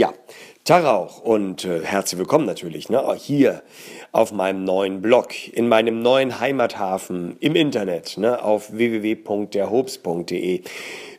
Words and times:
Ja, 0.00 0.14
Tarauch 0.64 1.20
und 1.20 1.66
äh, 1.66 1.84
herzlich 1.84 2.18
willkommen 2.18 2.46
natürlich 2.46 2.88
ne, 2.88 3.04
hier 3.18 3.62
auf 4.12 4.32
meinem 4.32 4.64
neuen 4.64 5.02
Blog, 5.02 5.34
in 5.52 5.68
meinem 5.68 6.00
neuen 6.00 6.40
Heimathafen 6.40 7.36
im 7.40 7.54
Internet 7.54 8.16
ne, 8.16 8.42
auf 8.42 8.72
www.derhobs.de. 8.72 10.62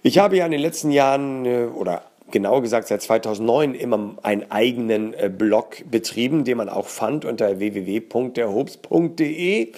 Ich 0.02 0.18
habe 0.18 0.36
ja 0.36 0.48
in 0.48 0.52
den 0.52 0.62
letzten 0.62 0.90
Jahren 0.90 1.46
äh, 1.46 1.66
oder 1.66 2.06
genau 2.32 2.60
gesagt 2.60 2.88
seit 2.88 3.04
2009 3.04 3.76
immer 3.76 4.16
einen 4.24 4.50
eigenen 4.50 5.14
äh, 5.14 5.30
Blog 5.30 5.84
betrieben, 5.92 6.44
den 6.44 6.58
man 6.58 6.68
auch 6.68 6.88
fand 6.88 7.24
unter 7.24 7.60
www.derhobs.de. 7.60 9.74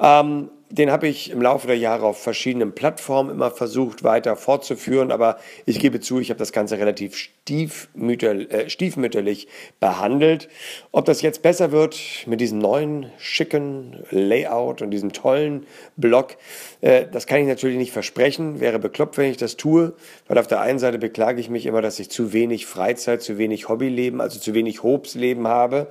Ähm, 0.00 0.48
den 0.70 0.90
habe 0.90 1.06
ich 1.06 1.30
im 1.30 1.40
Laufe 1.40 1.66
der 1.66 1.78
Jahre 1.78 2.06
auf 2.06 2.20
verschiedenen 2.20 2.72
Plattformen 2.72 3.30
immer 3.30 3.50
versucht 3.50 4.02
weiter 4.02 4.36
fortzuführen, 4.36 5.12
aber 5.12 5.38
ich 5.64 5.78
gebe 5.78 6.00
zu, 6.00 6.18
ich 6.18 6.30
habe 6.30 6.38
das 6.38 6.52
Ganze 6.52 6.78
relativ 6.78 7.16
stiefmütter, 7.16 8.32
äh, 8.50 8.68
stiefmütterlich 8.68 9.46
behandelt. 9.78 10.48
Ob 10.90 11.04
das 11.04 11.22
jetzt 11.22 11.42
besser 11.42 11.70
wird 11.70 11.96
mit 12.26 12.40
diesem 12.40 12.58
neuen 12.58 13.10
schicken 13.18 14.04
Layout 14.10 14.82
und 14.82 14.90
diesem 14.90 15.12
tollen 15.12 15.66
Blog, 15.96 16.36
äh, 16.80 17.06
das 17.10 17.26
kann 17.26 17.40
ich 17.40 17.46
natürlich 17.46 17.76
nicht 17.76 17.92
versprechen. 17.92 18.58
Wäre 18.60 18.80
bekloppt, 18.80 19.18
wenn 19.18 19.30
ich 19.30 19.36
das 19.36 19.56
tue, 19.56 19.92
weil 20.26 20.38
auf 20.38 20.48
der 20.48 20.60
einen 20.60 20.80
Seite 20.80 20.98
beklage 20.98 21.40
ich 21.40 21.48
mich 21.48 21.66
immer, 21.66 21.82
dass 21.82 22.00
ich 22.00 22.10
zu 22.10 22.32
wenig 22.32 22.66
Freizeit, 22.66 23.22
zu 23.22 23.38
wenig 23.38 23.68
Hobbyleben, 23.68 24.20
also 24.20 24.40
zu 24.40 24.52
wenig 24.52 24.82
Hobsleben 24.82 25.46
habe. 25.46 25.86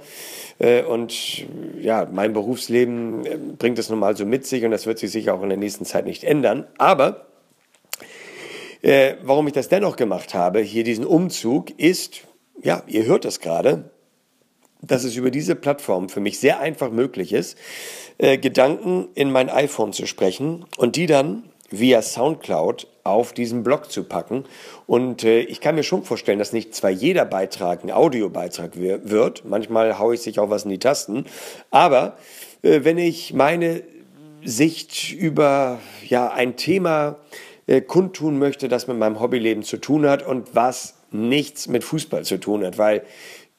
Äh, 0.60 0.84
und 0.84 1.46
ja, 1.80 2.08
mein 2.12 2.34
Berufsleben 2.34 3.26
äh, 3.26 3.38
bringt 3.58 3.80
es 3.80 3.90
nun 3.90 4.00
mal 4.00 4.18
so 4.18 4.26
mit 4.26 4.46
sich 4.46 4.65
und 4.66 4.72
das 4.72 4.86
wird 4.86 5.00
sich 5.00 5.12
sicher 5.12 5.34
auch 5.34 5.44
in 5.44 5.50
der 5.50 5.58
nächsten 5.58 5.86
Zeit 5.86 6.06
nicht 6.06 6.24
ändern. 6.24 6.68
Aber 6.78 7.28
äh, 8.82 9.16
warum 9.24 9.48
ich 9.48 9.54
das 9.54 9.70
dennoch 9.70 9.96
gemacht 9.96 10.34
habe, 10.34 10.60
hier 10.60 10.84
diesen 10.84 11.06
Umzug, 11.06 11.72
ist, 11.80 12.22
ja, 12.62 12.84
ihr 12.88 13.06
hört 13.06 13.26
es 13.26 13.40
gerade, 13.40 13.90
dass 14.82 15.04
es 15.04 15.16
über 15.16 15.32
diese 15.32 15.56
Plattform 15.56 16.10
für 16.10 16.20
mich 16.20 16.40
sehr 16.40 16.60
einfach 16.60 16.92
möglich 16.92 17.34
ist, 17.34 17.58
äh, 18.18 18.38
Gedanken 18.38 19.08
in 19.16 19.32
mein 19.32 19.50
iPhone 19.50 19.94
zu 19.94 20.06
sprechen 20.06 20.66
und 20.78 20.96
die 20.96 21.08
dann 21.08 21.50
via 21.72 22.02
Soundcloud 22.02 22.88
auf 23.04 23.34
diesen 23.34 23.64
Blog 23.64 23.92
zu 23.92 24.04
packen. 24.04 24.46
Und 24.88 25.24
äh, 25.24 25.42
ich 25.42 25.62
kann 25.62 25.76
mir 25.76 25.84
schon 25.84 26.04
vorstellen, 26.04 26.40
dass 26.40 26.54
nicht 26.54 26.76
zwar 26.76 26.92
jeder 26.92 27.26
Beitrag 27.26 27.84
ein 27.84 27.92
Audiobeitrag 27.92 28.74
wird, 28.76 29.46
manchmal 29.46 30.00
haue 30.00 30.16
ich 30.16 30.22
sich 30.22 30.40
auch 30.40 30.50
was 30.50 30.64
in 30.64 30.70
die 30.70 30.80
Tasten, 30.80 31.26
aber 31.72 32.18
äh, 32.62 32.82
wenn 32.84 32.98
ich 32.98 33.34
meine 33.34 33.84
Sicht 34.46 35.12
über 35.12 35.80
ja, 36.08 36.32
ein 36.32 36.56
Thema 36.56 37.18
äh, 37.68 37.82
kundtun 37.82 38.40
möchte, 38.40 38.68
das 38.68 38.88
mit 38.88 38.98
meinem 38.98 39.20
Hobbyleben 39.20 39.64
zu 39.64 39.78
tun 39.78 40.08
hat 40.08 40.26
und 40.26 40.56
was 40.56 40.96
nichts 41.12 41.68
mit 41.68 41.84
Fußball 41.84 42.24
zu 42.24 42.40
tun 42.40 42.64
hat, 42.64 42.78
weil 42.78 43.04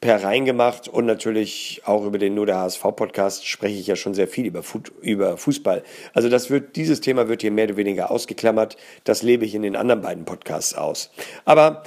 per 0.01 0.23
reingemacht 0.23 0.89
und 0.89 1.07
natürlich 1.07 1.83
auch 1.87 2.05
über 2.05 2.19
den 2.19 2.35
Nur 2.35 2.47
der 2.47 2.59
HSV 2.59 2.83
Podcast 2.95 3.47
spreche 3.47 3.79
ich 3.81 3.87
ja 3.87 3.97
schon 3.97 4.15
sehr 4.15 4.29
viel 4.29 4.47
über, 4.47 4.63
über 5.01 5.37
Fußball. 5.37 5.83
Also 6.13 6.29
das 6.29 6.51
wird, 6.51 6.77
dieses 6.77 7.01
Thema 7.01 7.29
wird 7.29 7.41
hier 7.41 7.51
mehr 7.51 7.65
oder 7.65 7.77
weniger 7.77 8.11
ausgeklammert. 8.11 8.77
Das 9.05 9.23
lebe 9.23 9.45
ich 9.45 9.55
in 9.55 9.63
den 9.63 9.75
anderen 9.75 10.03
beiden 10.03 10.25
Podcasts 10.25 10.75
aus. 10.75 11.11
Aber 11.45 11.83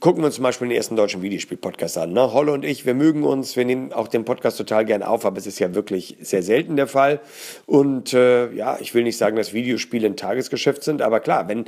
gucken 0.00 0.22
wir 0.22 0.26
uns 0.26 0.36
zum 0.36 0.42
Beispiel 0.42 0.68
den 0.68 0.76
ersten 0.76 0.96
deutschen 0.96 1.22
Videospiel-Podcast 1.22 1.98
an. 1.98 2.12
Ne? 2.12 2.32
Holle 2.32 2.52
und 2.52 2.64
ich, 2.64 2.86
wir 2.86 2.94
mögen 2.94 3.22
uns, 3.22 3.56
wir 3.56 3.64
nehmen 3.64 3.92
auch 3.92 4.08
den 4.08 4.24
Podcast 4.24 4.58
total 4.58 4.84
gern 4.84 5.02
auf, 5.02 5.24
aber 5.24 5.38
es 5.38 5.46
ist 5.46 5.58
ja 5.58 5.74
wirklich 5.74 6.16
sehr 6.20 6.42
selten 6.42 6.76
der 6.76 6.86
Fall. 6.86 7.20
Und 7.66 8.12
äh, 8.12 8.52
ja, 8.52 8.78
ich 8.80 8.94
will 8.94 9.04
nicht 9.04 9.16
sagen, 9.16 9.36
dass 9.36 9.52
Videospiele 9.52 10.06
ein 10.06 10.16
Tagesgeschäft 10.16 10.82
sind, 10.82 11.02
aber 11.02 11.20
klar, 11.20 11.48
wenn 11.48 11.66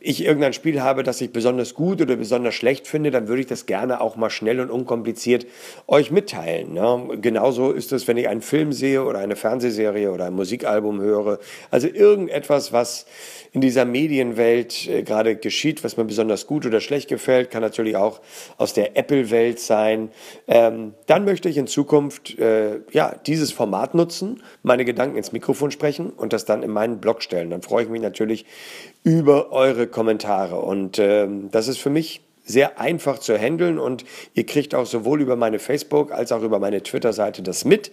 ich 0.00 0.24
irgendein 0.24 0.52
Spiel 0.52 0.82
habe, 0.82 1.02
das 1.02 1.20
ich 1.20 1.32
besonders 1.32 1.74
gut 1.74 2.00
oder 2.00 2.16
besonders 2.16 2.54
schlecht 2.54 2.86
finde, 2.86 3.10
dann 3.10 3.28
würde 3.28 3.42
ich 3.42 3.46
das 3.46 3.66
gerne 3.66 4.00
auch 4.00 4.16
mal 4.16 4.30
schnell 4.30 4.60
und 4.60 4.70
unkompliziert 4.70 5.46
euch 5.86 6.10
mitteilen. 6.10 6.72
Ne? 6.72 7.18
Genauso 7.20 7.70
ist 7.72 7.92
es, 7.92 8.08
wenn 8.08 8.16
ich 8.16 8.28
einen 8.28 8.42
Film 8.42 8.72
sehe 8.72 9.04
oder 9.04 9.18
eine 9.18 9.36
Fernsehserie 9.36 10.10
oder 10.10 10.26
ein 10.26 10.34
Musikalbum 10.34 11.00
höre. 11.00 11.38
Also 11.70 11.88
irgendetwas, 11.88 12.72
was 12.72 13.06
in 13.52 13.60
dieser 13.60 13.84
Medienwelt 13.84 14.88
äh, 14.88 15.02
gerade 15.02 15.36
geschieht, 15.36 15.84
was 15.84 15.96
mir 15.96 16.04
besonders 16.04 16.46
gut 16.46 16.64
oder 16.66 16.80
schlecht 16.80 17.01
gefällt, 17.08 17.50
kann 17.50 17.62
natürlich 17.62 17.96
auch 17.96 18.20
aus 18.56 18.72
der 18.72 18.96
Apple-Welt 18.96 19.58
sein. 19.60 20.10
Ähm, 20.46 20.94
dann 21.06 21.24
möchte 21.24 21.48
ich 21.48 21.56
in 21.56 21.66
Zukunft 21.66 22.38
äh, 22.38 22.80
ja, 22.92 23.14
dieses 23.26 23.52
Format 23.52 23.94
nutzen, 23.94 24.42
meine 24.62 24.84
Gedanken 24.84 25.16
ins 25.16 25.32
Mikrofon 25.32 25.70
sprechen 25.70 26.10
und 26.10 26.32
das 26.32 26.44
dann 26.44 26.62
in 26.62 26.70
meinen 26.70 26.98
Blog 26.98 27.22
stellen. 27.22 27.50
Dann 27.50 27.62
freue 27.62 27.84
ich 27.84 27.90
mich 27.90 28.02
natürlich 28.02 28.46
über 29.04 29.52
eure 29.52 29.86
Kommentare. 29.86 30.60
Und 30.60 30.98
ähm, 30.98 31.50
das 31.50 31.68
ist 31.68 31.78
für 31.78 31.90
mich 31.90 32.22
sehr 32.44 32.80
einfach 32.80 33.18
zu 33.18 33.36
handeln 33.38 33.78
und 33.78 34.04
ihr 34.34 34.44
kriegt 34.44 34.74
auch 34.74 34.86
sowohl 34.86 35.20
über 35.20 35.36
meine 35.36 35.58
Facebook 35.58 36.12
als 36.12 36.32
auch 36.32 36.42
über 36.42 36.58
meine 36.58 36.82
Twitter-Seite 36.82 37.42
das 37.42 37.64
mit 37.64 37.92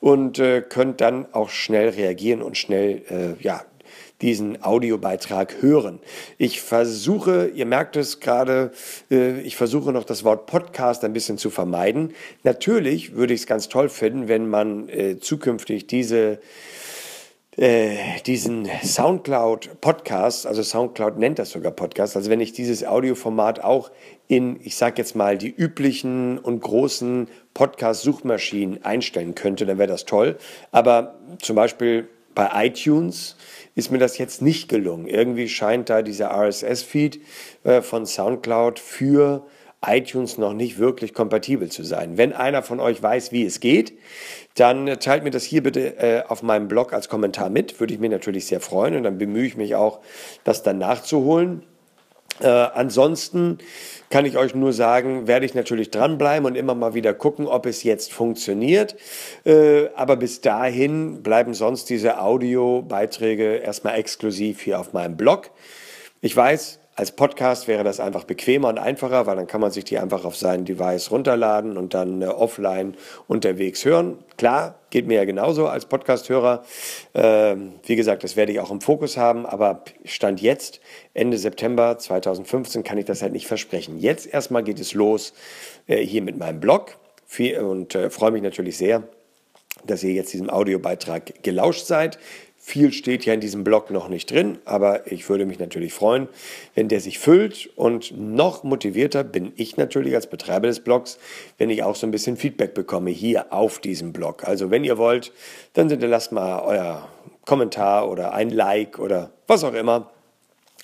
und 0.00 0.38
äh, 0.38 0.62
könnt 0.62 1.00
dann 1.00 1.26
auch 1.32 1.50
schnell 1.50 1.90
reagieren 1.90 2.42
und 2.42 2.56
schnell 2.56 3.02
äh, 3.10 3.42
ja, 3.42 3.62
diesen 4.22 4.62
Audiobeitrag 4.62 5.62
hören. 5.62 6.00
Ich 6.38 6.60
versuche, 6.60 7.48
ihr 7.48 7.66
merkt 7.66 7.96
es 7.96 8.20
gerade, 8.20 8.72
äh, 9.10 9.40
ich 9.40 9.56
versuche 9.56 9.92
noch 9.92 10.04
das 10.04 10.24
Wort 10.24 10.46
Podcast 10.46 11.04
ein 11.04 11.12
bisschen 11.12 11.38
zu 11.38 11.50
vermeiden. 11.50 12.12
Natürlich 12.42 13.14
würde 13.14 13.34
ich 13.34 13.40
es 13.40 13.46
ganz 13.46 13.68
toll 13.68 13.88
finden, 13.88 14.28
wenn 14.28 14.48
man 14.48 14.88
äh, 14.88 15.18
zukünftig 15.18 15.86
diese 15.86 16.40
äh, 17.56 18.20
diesen 18.26 18.68
Soundcloud-Podcast, 18.82 20.46
also 20.46 20.62
Soundcloud 20.62 21.18
nennt 21.18 21.38
das 21.38 21.50
sogar 21.50 21.72
Podcast, 21.72 22.16
also 22.16 22.30
wenn 22.30 22.40
ich 22.40 22.52
dieses 22.52 22.86
Audioformat 22.86 23.62
auch 23.62 23.90
in, 24.28 24.60
ich 24.62 24.76
sage 24.76 24.94
jetzt 24.98 25.16
mal, 25.16 25.36
die 25.36 25.50
üblichen 25.50 26.38
und 26.38 26.60
großen 26.60 27.28
Podcast-Suchmaschinen 27.52 28.84
einstellen 28.84 29.34
könnte, 29.34 29.66
dann 29.66 29.78
wäre 29.78 29.88
das 29.88 30.06
toll. 30.06 30.38
Aber 30.70 31.18
zum 31.42 31.56
Beispiel 31.56 32.08
bei 32.34 32.66
iTunes 32.66 33.36
ist 33.74 33.90
mir 33.90 33.98
das 33.98 34.18
jetzt 34.18 34.42
nicht 34.42 34.68
gelungen. 34.68 35.06
Irgendwie 35.06 35.48
scheint 35.48 35.90
da 35.90 36.02
dieser 36.02 36.30
RSS-Feed 36.30 37.20
äh, 37.64 37.82
von 37.82 38.06
SoundCloud 38.06 38.78
für 38.78 39.46
iTunes 39.86 40.36
noch 40.36 40.52
nicht 40.52 40.78
wirklich 40.78 41.14
kompatibel 41.14 41.70
zu 41.70 41.82
sein. 41.84 42.18
Wenn 42.18 42.32
einer 42.32 42.62
von 42.62 42.80
euch 42.80 43.02
weiß, 43.02 43.32
wie 43.32 43.46
es 43.46 43.60
geht, 43.60 43.94
dann 44.54 44.86
teilt 45.00 45.24
mir 45.24 45.30
das 45.30 45.44
hier 45.44 45.62
bitte 45.62 45.96
äh, 45.96 46.22
auf 46.28 46.42
meinem 46.42 46.68
Blog 46.68 46.92
als 46.92 47.08
Kommentar 47.08 47.48
mit. 47.48 47.80
Würde 47.80 47.94
ich 47.94 48.00
mir 48.00 48.10
natürlich 48.10 48.46
sehr 48.46 48.60
freuen 48.60 48.96
und 48.96 49.04
dann 49.04 49.16
bemühe 49.16 49.46
ich 49.46 49.56
mich 49.56 49.74
auch, 49.74 50.00
das 50.44 50.62
dann 50.62 50.78
nachzuholen. 50.78 51.62
Äh, 52.40 52.46
ansonsten 52.46 53.58
kann 54.10 54.24
ich 54.24 54.36
euch 54.36 54.54
nur 54.54 54.72
sagen, 54.72 55.28
werde 55.28 55.46
ich 55.46 55.54
natürlich 55.54 55.90
dranbleiben 55.90 56.44
und 56.44 56.56
immer 56.56 56.74
mal 56.74 56.94
wieder 56.94 57.14
gucken, 57.14 57.46
ob 57.46 57.66
es 57.66 57.84
jetzt 57.84 58.12
funktioniert. 58.12 58.96
Äh, 59.44 59.88
aber 59.94 60.16
bis 60.16 60.40
dahin 60.40 61.22
bleiben 61.22 61.54
sonst 61.54 61.90
diese 61.90 62.20
Audiobeiträge 62.20 63.56
erstmal 63.56 63.98
exklusiv 63.98 64.60
hier 64.60 64.80
auf 64.80 64.92
meinem 64.92 65.16
Blog. 65.16 65.50
Ich 66.20 66.36
weiß, 66.36 66.79
als 67.00 67.12
Podcast 67.12 67.66
wäre 67.66 67.82
das 67.82 67.98
einfach 67.98 68.24
bequemer 68.24 68.68
und 68.68 68.76
einfacher, 68.76 69.24
weil 69.24 69.34
dann 69.34 69.46
kann 69.46 69.62
man 69.62 69.70
sich 69.70 69.84
die 69.84 69.98
einfach 69.98 70.26
auf 70.26 70.36
sein 70.36 70.66
Device 70.66 71.10
runterladen 71.10 71.78
und 71.78 71.94
dann 71.94 72.20
äh, 72.20 72.26
offline 72.26 72.94
unterwegs 73.26 73.86
hören. 73.86 74.18
Klar, 74.36 74.74
geht 74.90 75.06
mir 75.06 75.14
ja 75.14 75.24
genauso 75.24 75.66
als 75.66 75.86
Podcasthörer. 75.86 76.62
Ähm, 77.14 77.72
wie 77.86 77.96
gesagt, 77.96 78.22
das 78.22 78.36
werde 78.36 78.52
ich 78.52 78.60
auch 78.60 78.70
im 78.70 78.82
Fokus 78.82 79.16
haben, 79.16 79.46
aber 79.46 79.82
Stand 80.04 80.42
jetzt, 80.42 80.82
Ende 81.14 81.38
September 81.38 81.96
2015, 81.96 82.84
kann 82.84 82.98
ich 82.98 83.06
das 83.06 83.22
halt 83.22 83.32
nicht 83.32 83.46
versprechen. 83.46 83.98
Jetzt 83.98 84.26
erstmal 84.26 84.62
geht 84.62 84.78
es 84.78 84.92
los 84.92 85.32
äh, 85.86 86.04
hier 86.04 86.20
mit 86.20 86.36
meinem 86.36 86.60
Blog 86.60 86.98
und 87.62 87.94
äh, 87.94 88.10
freue 88.10 88.32
mich 88.32 88.42
natürlich 88.42 88.76
sehr, 88.76 89.04
dass 89.86 90.02
ihr 90.02 90.12
jetzt 90.12 90.34
diesem 90.34 90.50
Audiobeitrag 90.50 91.42
gelauscht 91.42 91.86
seid. 91.86 92.18
Viel 92.70 92.92
steht 92.92 93.24
ja 93.24 93.34
in 93.34 93.40
diesem 93.40 93.64
Blog 93.64 93.90
noch 93.90 94.06
nicht 94.06 94.30
drin, 94.30 94.58
aber 94.64 95.10
ich 95.10 95.28
würde 95.28 95.44
mich 95.44 95.58
natürlich 95.58 95.92
freuen, 95.92 96.28
wenn 96.76 96.86
der 96.86 97.00
sich 97.00 97.18
füllt 97.18 97.68
und 97.74 98.16
noch 98.16 98.62
motivierter 98.62 99.24
bin 99.24 99.52
ich 99.56 99.76
natürlich 99.76 100.14
als 100.14 100.28
Betreiber 100.28 100.68
des 100.68 100.78
Blogs, 100.78 101.18
wenn 101.58 101.68
ich 101.68 101.82
auch 101.82 101.96
so 101.96 102.06
ein 102.06 102.12
bisschen 102.12 102.36
Feedback 102.36 102.72
bekomme 102.72 103.10
hier 103.10 103.52
auf 103.52 103.80
diesem 103.80 104.12
Blog. 104.12 104.46
Also 104.46 104.70
wenn 104.70 104.84
ihr 104.84 104.98
wollt, 104.98 105.32
dann 105.72 105.88
hinterlasst 105.88 106.30
mal 106.30 106.60
euer 106.60 107.08
Kommentar 107.44 108.08
oder 108.08 108.34
ein 108.34 108.50
Like 108.50 109.00
oder 109.00 109.32
was 109.48 109.64
auch 109.64 109.74
immer, 109.74 110.08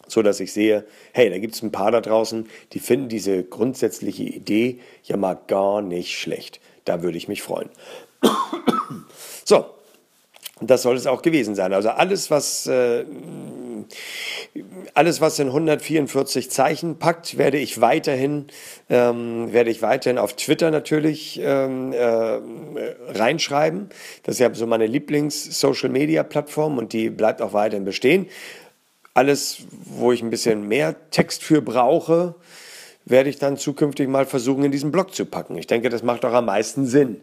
so 0.09 0.23
dass 0.23 0.41
ich 0.41 0.53
sehe, 0.53 0.87
hey, 1.13 1.31
da 1.31 1.39
gibt 1.39 1.55
es 1.55 1.63
ein 1.63 1.71
paar 1.71 1.93
da 1.93 2.01
draußen, 2.01 2.49
die 2.73 2.81
finden 2.81 3.09
diese 3.09 3.45
grundsätzliche 3.45 4.25
Idee 4.25 4.81
ja 5.05 5.17
mal 5.17 5.39
gar 5.47 5.83
nicht 5.83 6.19
schlecht. 6.19 6.59
Da 6.85 7.05
würde 7.05 7.17
ich 7.17 7.29
mich 7.29 7.43
freuen. 7.43 7.71
So, 9.49 9.65
das 10.61 10.83
soll 10.83 10.97
es 10.97 11.07
auch 11.07 11.21
gewesen 11.21 11.55
sein. 11.55 11.75
Also 11.75 11.91
alles, 11.91 12.31
was, 12.31 12.67
äh, 12.67 13.05
alles, 14.95 15.21
was 15.21 15.39
in 15.39 15.49
144 15.49 16.51
Zeichen 16.51 16.99
packt, 16.99 17.37
werde 17.37 17.59
ich 17.59 17.83
weiterhin, 17.83 18.47
ähm, 18.89 19.53
werde 19.53 19.71
ich 19.71 19.83
weiterhin 19.83 20.17
auf 20.17 20.35
Twitter 20.35 20.71
natürlich 20.71 21.39
ähm, 21.43 21.93
äh, 21.93 22.39
reinschreiben. 23.09 23.91
Das 24.23 24.37
ist 24.37 24.39
ja 24.39 24.55
so 24.55 24.67
meine 24.67 24.87
Lieblings-Social-Media-Plattform 24.87 26.79
und 26.79 26.95
die 26.95 27.11
bleibt 27.11 27.43
auch 27.43 27.53
weiterhin 27.53 27.85
bestehen. 27.85 28.27
Alles, 29.13 29.59
wo 29.71 30.13
ich 30.13 30.23
ein 30.23 30.31
bisschen 30.31 30.67
mehr 30.69 30.97
Text 31.11 31.43
für 31.45 31.61
brauche, 31.61 32.35
werde 33.07 33.31
ich 33.31 33.39
dann 33.39 33.57
zukünftig 33.57 34.09
mal 34.09 34.27
versuchen, 34.27 34.65
in 34.65 34.73
diesen 34.73 34.93
Blog 34.93 35.15
zu 35.15 35.25
packen. 35.25 35.57
Ich 35.57 35.69
denke, 35.69 35.89
das 35.89 36.03
macht 36.03 36.25
auch 36.25 36.33
am 36.33 36.47
meisten 36.47 36.87
Sinn. 36.87 37.21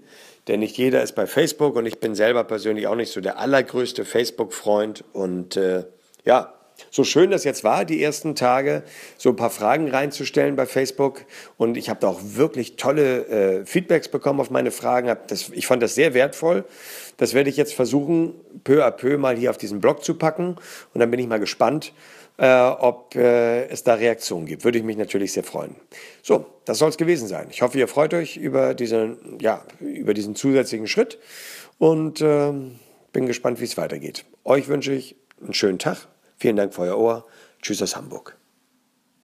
Denn 0.48 0.62
nicht 0.62 0.78
jeder 0.78 1.04
ist 1.04 1.14
bei 1.14 1.28
Facebook 1.28 1.76
und 1.76 1.86
ich 1.86 2.00
bin 2.00 2.16
selber 2.16 2.44
persönlich 2.46 2.88
auch 2.88 2.96
nicht 2.96 3.12
so 3.12 3.22
der 3.22 3.38
allergrößte 3.38 4.06
Facebook-Freund. 4.06 5.04
Und 5.14 5.58
äh, 5.58 5.84
ja, 6.26 6.54
so 6.92 7.04
schön 7.04 7.32
das 7.32 7.44
jetzt 7.44 7.64
war, 7.64 7.86
die 7.86 8.02
ersten 8.04 8.36
Tage, 8.36 8.84
so 9.18 9.30
ein 9.30 9.36
paar 9.36 9.50
Fragen 9.50 9.90
reinzustellen 9.90 10.56
bei 10.56 10.66
Facebook. 10.66 11.26
Und 11.58 11.78
ich 11.78 11.90
habe 11.90 12.00
da 12.00 12.08
auch 12.08 12.20
wirklich 12.22 12.76
tolle 12.76 13.26
äh, 13.62 13.66
Feedbacks 13.66 14.10
bekommen 14.10 14.40
auf 14.40 14.50
meine 14.50 14.72
Fragen. 14.72 15.16
Das, 15.28 15.50
ich 15.50 15.68
fand 15.68 15.82
das 15.82 15.96
sehr 15.96 16.14
wertvoll. 16.14 16.66
Das 17.18 17.34
werde 17.34 17.50
ich 17.50 17.58
jetzt 17.58 17.74
versuchen, 17.74 18.36
peu 18.64 18.86
à 18.86 18.92
peu 18.92 19.18
mal 19.18 19.36
hier 19.36 19.50
auf 19.50 19.58
diesen 19.58 19.82
Blog 19.82 20.04
zu 20.04 20.16
packen. 20.16 20.56
Und 20.94 21.00
dann 21.00 21.10
bin 21.10 21.20
ich 21.20 21.28
mal 21.28 21.40
gespannt, 21.40 21.94
äh, 22.38 22.48
ob 22.48 23.16
äh, 23.16 23.66
es 23.68 23.84
da 23.84 23.96
Reaktionen 23.96 24.46
gibt. 24.46 24.64
Würde 24.64 24.78
ich 24.78 24.84
mich 24.84 24.98
natürlich 24.98 25.34
sehr 25.34 25.44
freuen. 25.44 25.76
So, 26.22 26.46
das 26.66 26.78
soll 26.78 26.90
es 26.90 26.98
gewesen 26.98 27.28
sein. 27.28 27.48
Ich 27.50 27.62
hoffe, 27.62 27.78
ihr 27.78 27.88
freut 27.88 28.14
euch 28.14 28.38
über 28.38 28.74
diesen, 28.74 29.40
ja, 29.40 29.64
über 29.80 30.14
diesen 30.14 30.36
zusätzlichen 30.36 30.88
Schritt 30.88 31.20
und 31.78 32.22
äh, 32.22 32.52
bin 33.12 33.28
gespannt, 33.28 33.60
wie 33.60 33.66
es 33.66 33.78
weitergeht. 33.78 34.26
Euch 34.44 34.68
wünsche 34.68 34.94
ich 34.94 35.16
einen 35.42 35.54
schönen 35.54 35.80
Tag. 35.80 36.08
Vielen 36.44 36.58
Dank 36.58 36.74
für 36.74 36.82
euer 36.82 36.98
Ohr. 36.98 37.26
Tschüss 37.62 37.82
aus 37.82 37.96
Hamburg. 37.96 38.36